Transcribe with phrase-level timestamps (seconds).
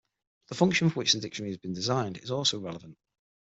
[0.47, 2.97] The function for which the dictionary has been designed is also relevant.